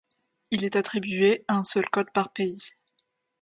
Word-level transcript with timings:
Il 0.49 0.65
est 0.65 0.77
attribué 0.77 1.45
un 1.47 1.61
seul 1.63 1.87
code 1.87 2.11
par 2.11 2.33
pays. 2.33 2.71